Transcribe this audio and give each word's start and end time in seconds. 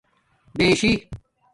بشی 0.59 1.09